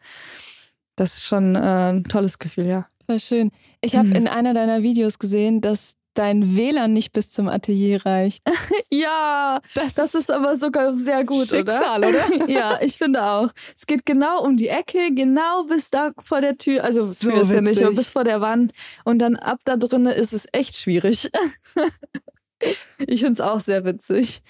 [0.96, 2.86] Das ist schon äh, ein tolles Gefühl, ja.
[3.06, 3.50] Voll schön.
[3.82, 4.14] Ich habe mhm.
[4.14, 8.42] in einer deiner Videos gesehen, dass dein WLAN nicht bis zum Atelier reicht.
[8.90, 12.08] ja, das, das, ist aber sogar sehr gut, Schicksal, oder?
[12.08, 12.48] oder?
[12.50, 13.50] ja, ich finde auch.
[13.76, 16.84] Es geht genau um die Ecke, genau bis da vor der Tür.
[16.84, 18.72] Also so Tür ist ja nicht, aber bis vor der Wand.
[19.04, 21.30] Und dann ab da drinnen ist es echt schwierig.
[22.98, 24.42] ich finde es auch sehr witzig.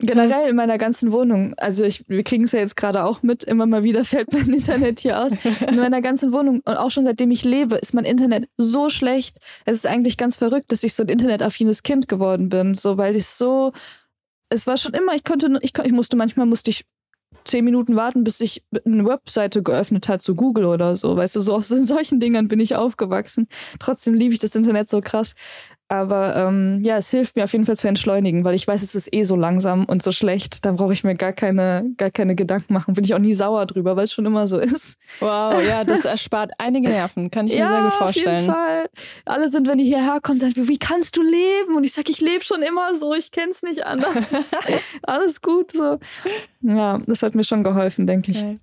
[0.00, 3.44] Generell in meiner ganzen Wohnung, also ich, wir kriegen es ja jetzt gerade auch mit,
[3.44, 5.32] immer mal wieder fällt mein Internet hier aus.
[5.68, 9.38] In meiner ganzen Wohnung und auch schon seitdem ich lebe, ist mein Internet so schlecht.
[9.66, 13.14] Es ist eigentlich ganz verrückt, dass ich so ein internetaffines Kind geworden bin, so weil
[13.14, 13.72] ich so,
[14.48, 16.84] es war schon immer, ich konnte, ich, ich musste manchmal musste ich
[17.44, 21.16] zehn Minuten warten, bis sich eine Webseite geöffnet hat, zu Google oder so.
[21.16, 23.48] Weißt du, so aus solchen Dingern bin ich aufgewachsen.
[23.78, 25.34] Trotzdem liebe ich das Internet so krass.
[25.90, 28.94] Aber ähm, ja, es hilft mir auf jeden Fall zu entschleunigen, weil ich weiß, es
[28.94, 30.64] ist eh so langsam und so schlecht.
[30.64, 32.94] Da brauche ich mir gar keine, gar keine Gedanken machen.
[32.94, 34.98] Bin ich auch nie sauer drüber, weil es schon immer so ist.
[35.18, 38.28] Wow, ja, das erspart einige Nerven, kann ich ja, mir sehr gut vorstellen.
[38.28, 38.90] Auf jeden Fall.
[39.24, 41.74] Alle sind, wenn die hierher kommen, sagen, wie kannst du leben?
[41.74, 44.52] Und ich sage, ich lebe schon immer so, ich kenne es nicht anders.
[45.02, 45.98] Alles gut so.
[46.60, 48.44] Ja, das hat mir schon geholfen, denke ich.
[48.44, 48.60] Okay.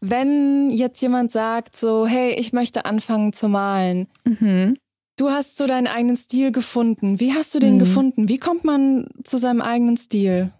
[0.00, 4.06] Wenn jetzt jemand sagt, so, hey, ich möchte anfangen zu malen.
[4.22, 4.76] Mhm
[5.22, 7.20] Du hast so deinen eigenen Stil gefunden.
[7.20, 7.78] Wie hast du den mhm.
[7.78, 8.28] gefunden?
[8.28, 10.50] Wie kommt man zu seinem eigenen Stil?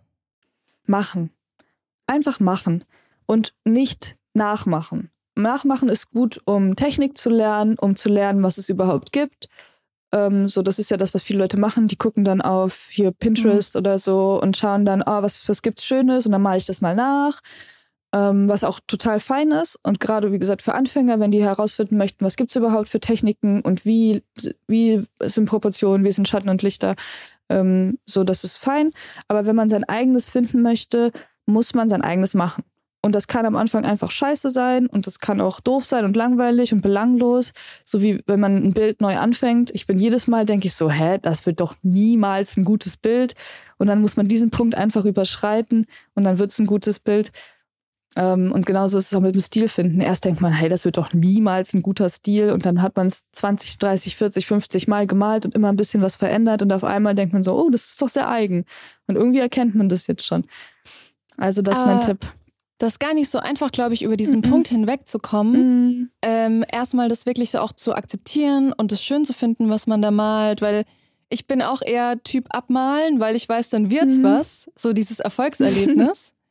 [0.87, 1.31] Machen.
[2.07, 2.85] Einfach machen
[3.27, 5.11] und nicht nachmachen.
[5.35, 9.48] Nachmachen ist gut, um Technik zu lernen, um zu lernen, was es überhaupt gibt.
[10.12, 11.88] Ähm, so, das ist ja das, was viele Leute machen.
[11.88, 13.81] Die gucken dann auf hier Pinterest mhm.
[13.81, 16.81] oder so und schauen dann, oh, was, was gibt's Schönes und dann male ich das
[16.81, 17.40] mal nach.
[18.12, 19.79] Ähm, was auch total fein ist.
[19.83, 23.01] Und gerade, wie gesagt, für Anfänger, wenn die herausfinden möchten, was gibt es überhaupt für
[23.01, 24.22] Techniken und wie,
[24.68, 26.94] wie sind Proportionen, wie sind Schatten und Lichter,
[27.48, 28.90] ähm, so, das ist fein.
[29.29, 31.12] Aber wenn man sein eigenes finden möchte,
[31.46, 32.64] muss man sein eigenes machen.
[33.05, 36.14] Und das kann am Anfang einfach scheiße sein und das kann auch doof sein und
[36.14, 37.53] langweilig und belanglos.
[37.83, 39.72] So wie wenn man ein Bild neu anfängt.
[39.75, 43.35] Ich bin jedes Mal, denke ich so, hä, das wird doch niemals ein gutes Bild.
[43.77, 47.33] Und dann muss man diesen Punkt einfach überschreiten und dann wird es ein gutes Bild.
[48.14, 50.01] Ähm, und genauso ist es auch mit dem Stil finden.
[50.01, 52.51] Erst denkt man, hey, das wird doch niemals ein guter Stil.
[52.51, 56.03] Und dann hat man es 20, 30, 40, 50 Mal gemalt und immer ein bisschen
[56.03, 56.62] was verändert.
[56.62, 58.64] Und auf einmal denkt man so, oh, das ist doch sehr eigen.
[59.07, 60.44] Und irgendwie erkennt man das jetzt schon.
[61.37, 62.18] Also das ist mein Tipp.
[62.79, 64.51] Das ist gar nicht so einfach, glaube ich, über diesen mhm.
[64.51, 65.68] Punkt hinwegzukommen.
[65.68, 66.11] Mhm.
[66.20, 70.03] Ähm, erstmal das wirklich so auch zu akzeptieren und es schön zu finden, was man
[70.03, 70.85] da malt, weil
[71.31, 74.25] ich bin auch eher Typ abmalen, weil ich weiß, dann wird's mhm.
[74.25, 74.70] was.
[74.77, 76.33] So dieses Erfolgserlebnis.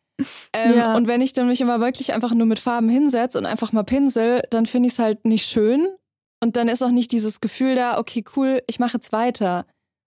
[0.53, 0.95] Ähm, ja.
[0.95, 3.83] Und wenn ich dann mich immer wirklich einfach nur mit Farben hinsetze und einfach mal
[3.83, 5.87] pinsel, dann finde ich es halt nicht schön.
[6.43, 9.65] Und dann ist auch nicht dieses Gefühl da, okay, cool, ich mache jetzt weiter.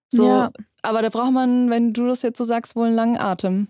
[0.09, 0.51] So, ja.
[0.81, 3.67] aber da braucht man, wenn du das jetzt so sagst, wohl einen langen Atem.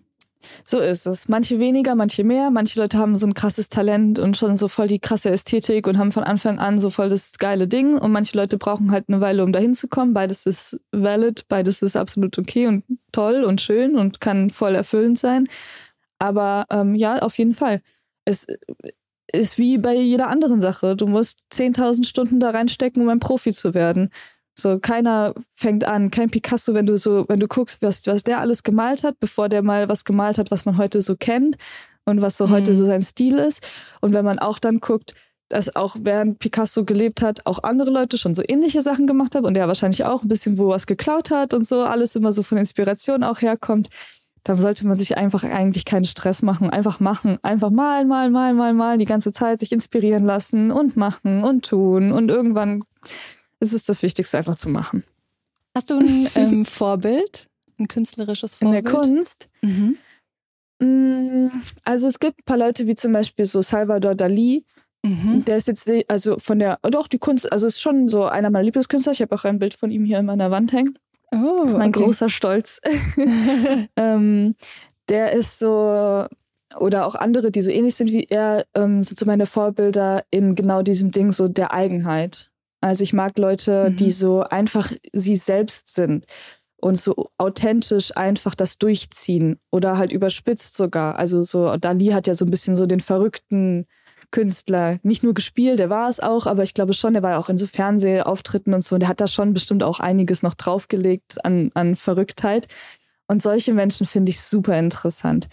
[0.66, 1.28] So ist es.
[1.28, 2.50] Manche weniger, manche mehr.
[2.52, 5.98] Manche Leute haben so ein krasses Talent und schon so voll die krasse Ästhetik und
[5.98, 7.98] haben von Anfang an so voll das geile Ding.
[7.98, 10.14] Und manche Leute brauchen halt eine Weile, um dahin zu kommen.
[10.14, 15.18] Beides ist valid, beides ist absolut okay und toll und schön und kann voll erfüllend
[15.18, 15.48] sein.
[16.26, 17.82] Aber ähm, ja, auf jeden Fall.
[18.26, 18.48] Es
[19.32, 20.96] ist wie bei jeder anderen Sache.
[20.96, 24.10] Du musst 10.000 Stunden da reinstecken, um ein Profi zu werden.
[24.58, 28.40] So, keiner fängt an, kein Picasso, wenn du so, wenn du guckst, was, was der
[28.40, 31.58] alles gemalt hat, bevor der mal was gemalt hat, was man heute so kennt
[32.06, 32.52] und was so mhm.
[32.52, 33.68] heute so sein Stil ist.
[34.02, 35.14] Und wenn man auch dann guckt,
[35.50, 39.46] dass auch während Picasso gelebt hat, auch andere Leute schon so ähnliche Sachen gemacht haben
[39.46, 42.42] und er wahrscheinlich auch ein bisschen wo was geklaut hat und so, alles immer so
[42.42, 43.90] von Inspiration auch herkommt
[44.46, 46.70] da sollte man sich einfach eigentlich keinen Stress machen.
[46.70, 47.40] Einfach machen.
[47.42, 51.66] Einfach malen, malen, malen, malen, malen, die ganze Zeit sich inspirieren lassen und machen und
[51.66, 52.12] tun.
[52.12, 52.84] Und irgendwann
[53.60, 55.04] ist es das Wichtigste, einfach zu machen.
[55.74, 57.50] Hast du ein ähm, Vorbild?
[57.80, 58.78] Ein künstlerisches Vorbild?
[58.78, 59.50] In der Kunst?
[59.64, 59.98] Mhm.
[60.80, 61.48] Mm,
[61.84, 64.64] also es gibt ein paar Leute wie zum Beispiel so Salvador Dali.
[65.02, 65.44] Mhm.
[65.46, 68.66] Der ist jetzt, also von der, doch die Kunst, also ist schon so einer meiner
[68.66, 69.14] Lieblingskünstler.
[69.14, 71.00] Ich habe auch ein Bild von ihm hier in meiner Wand hängen.
[71.36, 72.04] Oh, das ist mein okay.
[72.04, 72.80] großer Stolz.
[73.96, 74.56] ähm,
[75.10, 76.26] der ist so,
[76.80, 80.56] oder auch andere, die so ähnlich sind wie er, ähm, sind so meine Vorbilder in
[80.56, 82.52] genau diesem Ding, so der Eigenheit.
[82.82, 83.96] Also ich mag Leute, mhm.
[83.98, 86.26] die so einfach sie selbst sind
[86.82, 91.18] und so authentisch einfach das durchziehen oder halt überspitzt sogar.
[91.18, 93.88] Also so Dali hat ja so ein bisschen so den verrückten
[94.32, 97.38] Künstler nicht nur gespielt, der war es auch, aber ich glaube schon, der war ja
[97.38, 100.54] auch in so Fernsehauftritten und so und der hat da schon bestimmt auch einiges noch
[100.54, 102.68] draufgelegt an, an Verrücktheit.
[103.28, 105.48] Und solche Menschen finde ich super interessant.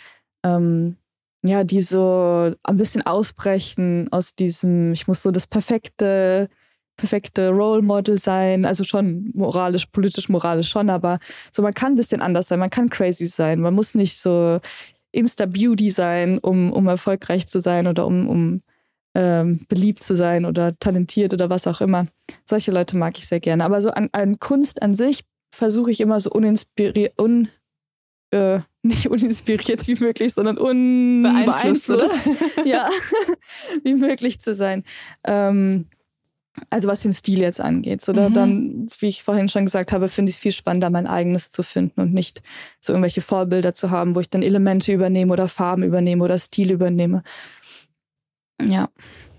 [0.44, 0.96] Ähm,
[1.44, 6.48] ja, die so ein bisschen ausbrechen aus diesem, ich muss so das perfekte,
[6.96, 11.18] perfekte Role Model sein, also schon moralisch, politisch, moralisch schon, aber
[11.50, 14.58] so man kann ein bisschen anders sein, man kann crazy sein, man muss nicht so
[15.12, 18.62] Insta-Beauty sein, um, um erfolgreich zu sein oder um, um
[19.14, 22.06] ähm, beliebt zu sein oder talentiert oder was auch immer.
[22.44, 23.64] Solche Leute mag ich sehr gerne.
[23.64, 27.48] Aber so an, an Kunst an sich versuche ich immer so uninspiriert, un,
[28.30, 32.30] äh, nicht uninspiriert wie möglich, sondern unbeeinflusst,
[32.64, 32.88] ja,
[33.84, 34.82] wie möglich zu sein.
[35.24, 35.86] Ähm,
[36.70, 38.02] also was den Stil jetzt angeht.
[38.02, 38.32] So, mhm.
[38.32, 41.62] dann, wie ich vorhin schon gesagt habe, finde ich es viel spannender, mein eigenes zu
[41.62, 42.42] finden und nicht
[42.80, 46.70] so irgendwelche Vorbilder zu haben, wo ich dann Elemente übernehme oder Farben übernehme oder Stil
[46.70, 47.22] übernehme.
[48.62, 48.88] Ja.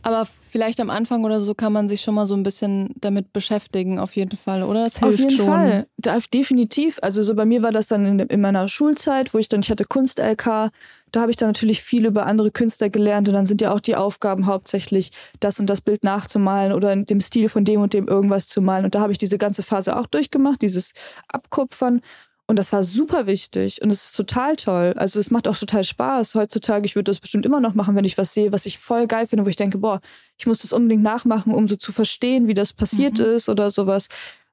[0.06, 3.32] Aber vielleicht am Anfang oder so kann man sich schon mal so ein bisschen damit
[3.32, 4.84] beschäftigen, auf jeden Fall, oder?
[4.84, 5.48] Das hilft auf jeden schon.
[5.48, 5.88] Fall,
[6.34, 7.00] definitiv.
[7.02, 9.72] Also so bei mir war das dann in, in meiner Schulzeit, wo ich dann, ich
[9.72, 10.72] hatte Kunst-LK,
[11.14, 13.80] da habe ich dann natürlich viel über andere Künstler gelernt und dann sind ja auch
[13.80, 17.94] die Aufgaben hauptsächlich, das und das Bild nachzumalen oder in dem Stil von dem und
[17.94, 18.84] dem irgendwas zu malen.
[18.84, 20.94] Und da habe ich diese ganze Phase auch durchgemacht, dieses
[21.28, 22.02] Abkupfern.
[22.48, 24.94] Und das war super wichtig und es ist total toll.
[24.98, 26.34] Also es macht auch total Spaß.
[26.34, 29.06] Heutzutage, ich würde das bestimmt immer noch machen, wenn ich was sehe, was ich voll
[29.06, 30.02] geil finde, wo ich denke, boah,
[30.38, 33.26] ich muss das unbedingt nachmachen, um so zu verstehen, wie das passiert mhm.
[33.26, 34.08] ist oder sowas.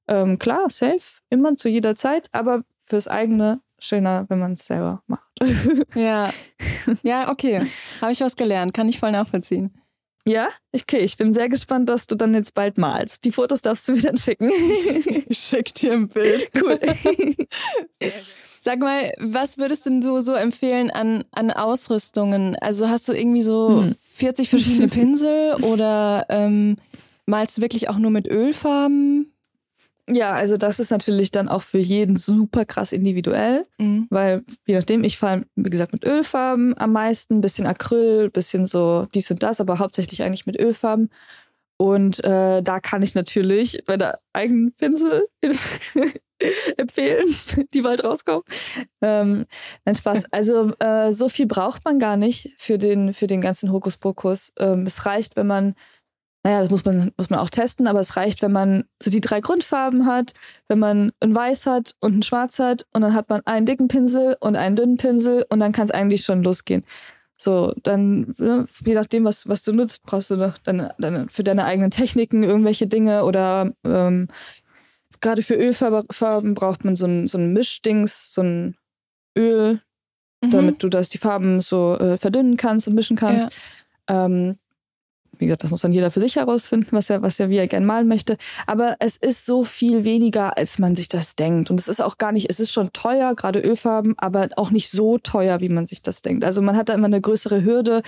[0.08, 5.02] Ähm, klar, safe, immer zu jeder Zeit, aber fürs eigene schöner, wenn man es selber
[5.06, 5.28] macht.
[5.94, 6.30] ja,
[7.02, 7.62] ja, okay.
[8.00, 9.72] Habe ich was gelernt, kann ich voll nachvollziehen.
[10.26, 13.24] Ja, okay, ich bin sehr gespannt, dass du dann jetzt bald malst.
[13.24, 14.50] Die Fotos darfst du mir dann schicken.
[15.28, 16.50] ich schick dir ein Bild.
[16.54, 16.78] Cool.
[18.60, 22.54] Sag mal, was würdest du so, so empfehlen an, an Ausrüstungen?
[22.56, 23.96] Also hast du irgendwie so hm.
[24.12, 26.76] 40 verschiedene Pinsel oder ähm,
[27.24, 29.29] malst du wirklich auch nur mit Ölfarben?
[30.12, 34.06] Ja, also das ist natürlich dann auch für jeden super krass individuell, mhm.
[34.10, 39.06] weil je nachdem, ich fahre, wie gesagt, mit Ölfarben am meisten, bisschen Acryl, bisschen so
[39.14, 41.10] dies und das, aber hauptsächlich eigentlich mit Ölfarben.
[41.76, 45.26] Und äh, da kann ich natürlich bei der eigenen Pinsel
[46.76, 47.34] empfehlen,
[47.74, 48.42] die bald rauskommen.
[49.00, 49.46] Ähm,
[49.84, 50.24] nein, Spaß.
[50.30, 54.52] Also äh, so viel braucht man gar nicht für den, für den ganzen Hokuspokus.
[54.58, 55.74] Ähm, es reicht, wenn man
[56.42, 59.20] naja, das muss man, muss man auch testen, aber es reicht, wenn man so die
[59.20, 60.32] drei Grundfarben hat,
[60.68, 63.88] wenn man ein Weiß hat und ein Schwarz hat und dann hat man einen dicken
[63.88, 66.82] Pinsel und einen dünnen Pinsel und dann kann es eigentlich schon losgehen.
[67.36, 71.44] So, dann, ne, je nachdem, was, was du nutzt, brauchst du noch deine, deine, für
[71.44, 74.28] deine eigenen Techniken irgendwelche Dinge oder ähm,
[75.20, 78.76] gerade für Ölfarben braucht man so ein, so ein Mischdings, so ein
[79.36, 79.80] Öl,
[80.42, 80.50] mhm.
[80.50, 83.46] damit du das die Farben so äh, verdünnen kannst und mischen kannst.
[84.08, 84.26] Ja.
[84.26, 84.56] Ähm,
[85.38, 87.66] wie gesagt, das muss dann jeder für sich herausfinden, was er, was er wie er
[87.66, 88.36] gern malen möchte.
[88.66, 91.70] Aber es ist so viel weniger, als man sich das denkt.
[91.70, 94.90] Und es ist auch gar nicht, es ist schon teuer, gerade Ölfarben, aber auch nicht
[94.90, 96.44] so teuer, wie man sich das denkt.
[96.44, 98.02] Also man hat da immer eine größere Hürde,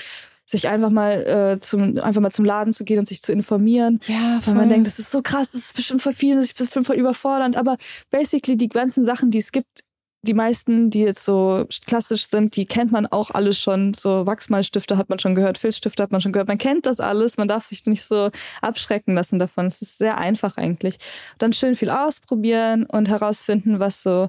[0.44, 4.00] sich einfach mal äh, zum einfach mal zum Laden zu gehen und sich zu informieren.
[4.06, 4.54] Ja, voll.
[4.54, 6.86] Weil man denkt, das ist so krass, das ist bestimmt voll viel, das ist bestimmt
[6.86, 7.56] voll überfordernd.
[7.56, 7.76] Aber
[8.10, 9.84] basically die ganzen Sachen, die es gibt,
[10.22, 13.92] die meisten, die jetzt so klassisch sind, die kennt man auch alle schon.
[13.92, 16.48] So Wachsmalstifte hat man schon gehört, Filzstifte hat man schon gehört.
[16.48, 18.30] Man kennt das alles, man darf sich nicht so
[18.60, 19.66] abschrecken lassen davon.
[19.66, 20.98] Es ist sehr einfach eigentlich.
[21.38, 24.28] Dann schön viel ausprobieren und herausfinden, was so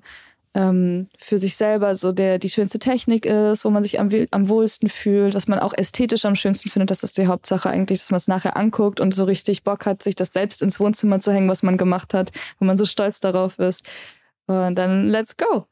[0.55, 4.49] ähm, für sich selber so der die schönste Technik ist, wo man sich am, am
[4.49, 6.89] wohlsten fühlt, was man auch ästhetisch am schönsten findet.
[6.91, 10.01] Das ist die Hauptsache eigentlich, dass man es nachher anguckt und so richtig Bock hat,
[10.01, 13.19] sich das selbst ins Wohnzimmer zu hängen, was man gemacht hat, wo man so stolz
[13.19, 13.85] darauf ist.
[14.47, 15.67] Und dann let's go.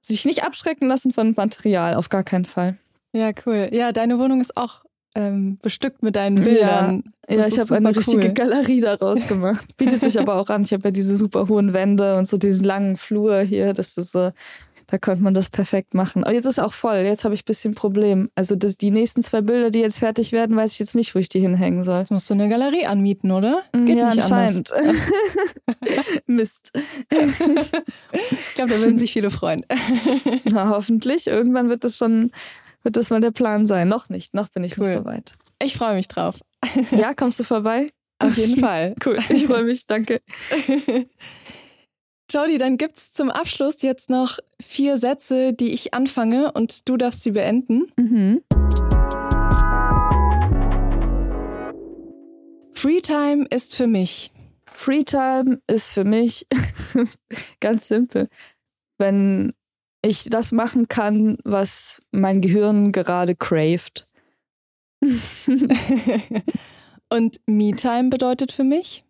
[0.00, 2.76] Sich nicht abschrecken lassen von Material, auf gar keinen Fall.
[3.14, 3.68] Ja, cool.
[3.72, 7.12] Ja, deine Wohnung ist auch ähm, bestückt mit deinen Bildern.
[7.28, 8.32] Ja, ja ich habe eine richtige cool.
[8.32, 9.76] Galerie daraus gemacht.
[9.76, 10.62] Bietet sich aber auch an.
[10.62, 13.74] Ich habe ja diese super hohen Wände und so diesen langen Flur hier.
[13.74, 14.32] Das ist so
[14.92, 16.22] da könnte man das perfekt machen.
[16.22, 16.96] Aber jetzt ist auch voll.
[16.96, 18.28] Jetzt habe ich ein bisschen Problem.
[18.34, 21.18] Also das, die nächsten zwei Bilder, die jetzt fertig werden, weiß ich jetzt nicht, wo
[21.18, 22.00] ich die hinhängen soll.
[22.00, 23.62] Jetzt musst du eine Galerie anmieten, oder?
[23.74, 24.70] Mm, Geht ja, nicht anscheinend.
[26.26, 26.72] Mist.
[27.08, 29.64] ich glaube, da würden sich viele freuen.
[30.44, 31.26] Na, hoffentlich.
[31.26, 32.30] Irgendwann wird das schon,
[32.82, 33.88] wird das mal der Plan sein.
[33.88, 34.34] Noch nicht.
[34.34, 34.90] Noch bin ich cool.
[34.90, 35.32] nicht so weit.
[35.62, 36.38] Ich freue mich drauf.
[36.90, 37.94] ja, kommst du vorbei?
[38.18, 38.94] Auf jeden Fall.
[39.02, 39.16] Cool.
[39.30, 39.86] Ich freue mich.
[39.86, 40.20] Danke.
[42.32, 46.96] Jody, dann gibt es zum Abschluss jetzt noch vier Sätze, die ich anfange und du
[46.96, 47.92] darfst sie beenden.
[47.96, 48.42] Mhm.
[52.72, 54.32] Freetime ist für mich.
[54.64, 56.46] Freetime ist für mich
[57.60, 58.28] ganz simpel.
[58.96, 59.52] Wenn
[60.00, 64.06] ich das machen kann, was mein Gehirn gerade craved.
[67.10, 69.04] und Me-Time bedeutet für mich?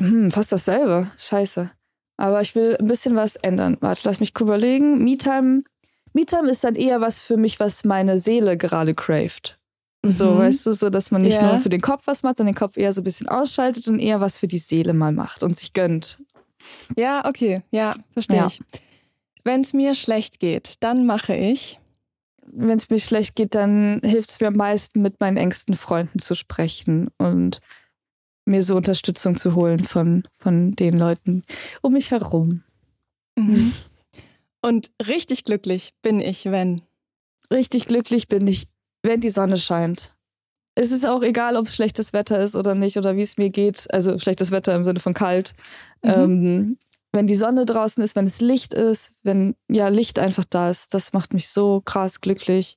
[0.00, 1.10] Hm, fast dasselbe.
[1.18, 1.72] Scheiße.
[2.18, 3.78] Aber ich will ein bisschen was ändern.
[3.80, 5.02] Warte, lass mich überlegen.
[5.02, 5.62] Me-Time
[6.12, 9.58] Me ist dann eher was für mich, was meine Seele gerade craved.
[10.04, 10.38] So, mhm.
[10.38, 11.52] weißt du, so, dass man nicht yeah.
[11.52, 13.98] nur für den Kopf was macht, sondern den Kopf eher so ein bisschen ausschaltet und
[13.98, 16.18] eher was für die Seele mal macht und sich gönnt.
[16.96, 18.46] Ja, okay, ja, verstehe ja.
[18.46, 18.60] ich.
[19.44, 21.78] Wenn es mir schlecht geht, dann mache ich.
[22.50, 26.18] Wenn es mir schlecht geht, dann hilft es mir am meisten, mit meinen engsten Freunden
[26.18, 27.60] zu sprechen und
[28.48, 31.42] mir so Unterstützung zu holen von, von den Leuten
[31.82, 32.62] um mich herum.
[33.36, 33.72] Mhm.
[34.60, 36.82] Und richtig glücklich bin ich, wenn.
[37.52, 38.68] Richtig glücklich bin ich,
[39.02, 40.14] wenn die Sonne scheint.
[40.74, 43.50] Es ist auch egal, ob es schlechtes Wetter ist oder nicht oder wie es mir
[43.50, 43.92] geht.
[43.92, 45.54] Also schlechtes Wetter im Sinne von kalt.
[46.02, 46.10] Mhm.
[46.10, 46.78] Ähm,
[47.12, 50.94] wenn die Sonne draußen ist, wenn es Licht ist, wenn ja Licht einfach da ist,
[50.94, 52.76] das macht mich so krass glücklich.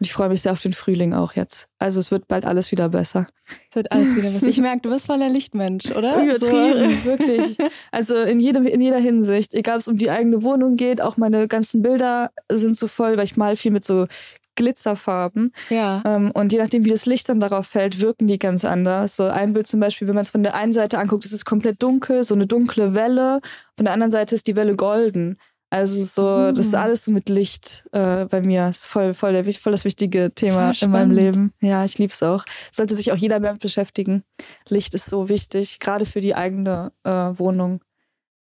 [0.00, 1.68] Und ich freue mich sehr auf den Frühling auch jetzt.
[1.78, 3.28] Also es wird bald alles wieder besser.
[3.68, 4.46] Es wird alles wieder besser.
[4.46, 6.22] Ich merke, du bist voller Lichtmensch, oder?
[6.22, 7.04] Übertrieben, so.
[7.04, 7.58] wirklich.
[7.92, 9.54] Also in, jedem, in jeder Hinsicht.
[9.54, 13.18] Egal, ob es um die eigene Wohnung geht, auch meine ganzen Bilder sind so voll,
[13.18, 14.06] weil ich mal viel mit so
[14.54, 15.52] Glitzerfarben.
[15.68, 16.02] Ja.
[16.06, 19.16] Ähm, und je nachdem, wie das Licht dann darauf fällt, wirken die ganz anders.
[19.16, 21.44] So ein Bild zum Beispiel, wenn man es von der einen Seite anguckt, ist es
[21.44, 23.40] komplett dunkel, so eine dunkle Welle.
[23.76, 25.38] Von der anderen Seite ist die Welle golden.
[25.72, 28.66] Also so, das ist alles so mit Licht äh, bei mir.
[28.66, 31.52] Das ist voll, voll, der, voll das wichtige Thema in meinem Leben.
[31.60, 32.44] Ja, ich liebe es auch.
[32.72, 34.24] Sollte sich auch jeder damit beschäftigen.
[34.68, 37.80] Licht ist so wichtig, gerade für die eigene äh, Wohnung.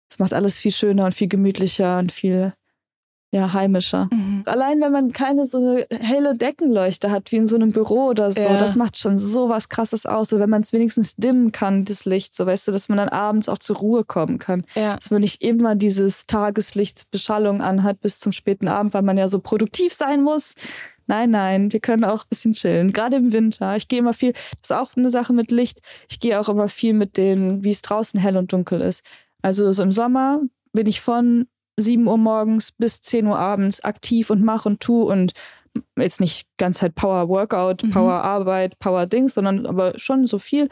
[0.08, 2.52] Es macht alles viel schöner und viel gemütlicher und viel
[3.32, 4.08] ja, heimischer.
[4.12, 4.42] Mhm.
[4.46, 8.30] Allein wenn man keine so eine helle Deckenleuchte hat, wie in so einem Büro oder
[8.30, 8.56] so, ja.
[8.56, 10.28] das macht schon so was krasses aus.
[10.28, 13.08] So, wenn man es wenigstens dimmen kann, das Licht, so weißt du, dass man dann
[13.08, 14.64] abends auch zur Ruhe kommen kann.
[14.74, 14.96] Ja.
[14.96, 19.40] Dass man nicht immer dieses Tageslichtsbeschallung anhat bis zum späten Abend, weil man ja so
[19.40, 20.54] produktiv sein muss.
[21.08, 22.92] Nein, nein, wir können auch ein bisschen chillen.
[22.92, 23.76] Gerade im Winter.
[23.76, 25.80] Ich gehe immer viel, das ist auch eine Sache mit Licht.
[26.08, 29.04] Ich gehe auch immer viel mit dem, wie es draußen hell und dunkel ist.
[29.42, 30.40] Also so im Sommer
[30.72, 35.02] bin ich von 7 Uhr morgens bis 10 Uhr abends aktiv und mach und tu
[35.02, 35.32] und
[35.96, 37.90] jetzt nicht ganz halt Power Workout, mhm.
[37.90, 40.68] Power Arbeit, Power Dings, sondern aber schon so viel.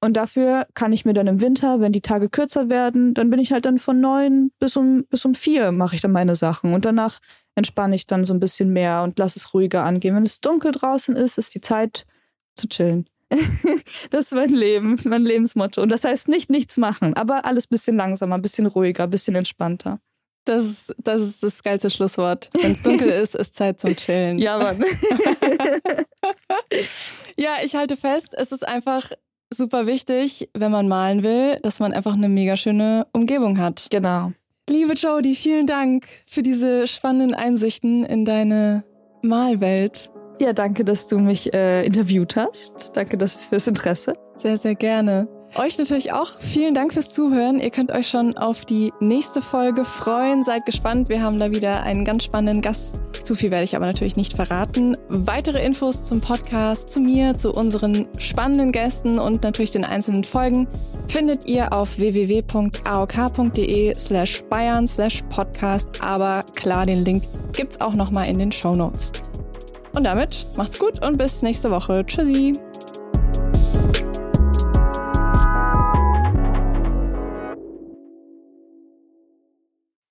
[0.00, 3.40] Und dafür kann ich mir dann im Winter, wenn die Tage kürzer werden, dann bin
[3.40, 6.72] ich halt dann von neun bis um, bis um vier mache ich dann meine Sachen.
[6.72, 7.18] Und danach
[7.54, 10.14] entspanne ich dann so ein bisschen mehr und lasse es ruhiger angehen.
[10.14, 12.04] Wenn es dunkel draußen ist, ist die Zeit
[12.54, 13.08] zu chillen.
[14.10, 15.82] das ist mein Leben, mein Lebensmotto.
[15.82, 19.10] Und das heißt nicht nichts machen, aber alles ein bisschen langsamer, ein bisschen ruhiger, ein
[19.10, 19.98] bisschen entspannter.
[20.46, 22.48] Das ist, das ist das geilste Schlusswort.
[22.62, 24.38] Wenn es dunkel ist, ist Zeit zum Chillen.
[24.38, 24.78] Ja, Mann.
[27.36, 29.10] ja, ich halte fest, es ist einfach
[29.52, 33.88] super wichtig, wenn man malen will, dass man einfach eine mega schöne Umgebung hat.
[33.90, 34.32] Genau.
[34.70, 38.84] Liebe Jodie, vielen Dank für diese spannenden Einsichten in deine
[39.22, 40.10] Malwelt.
[40.40, 42.96] Ja, danke, dass du mich äh, interviewt hast.
[42.96, 44.14] Danke dass, fürs Interesse.
[44.36, 45.28] Sehr, sehr gerne.
[45.54, 47.60] Euch natürlich auch vielen Dank fürs Zuhören.
[47.60, 50.42] Ihr könnt euch schon auf die nächste Folge freuen.
[50.42, 51.08] Seid gespannt.
[51.08, 53.00] Wir haben da wieder einen ganz spannenden Gast.
[53.22, 54.96] Zu viel werde ich aber natürlich nicht verraten.
[55.08, 60.68] Weitere Infos zum Podcast, zu mir, zu unseren spannenden Gästen und natürlich den einzelnen Folgen
[61.08, 66.02] findet ihr auf www.aok.de slash bayern slash podcast.
[66.02, 69.10] Aber klar, den Link gibt's auch nochmal in den Show Notes.
[69.96, 72.04] Und damit macht's gut und bis nächste Woche.
[72.04, 72.52] Tschüssi.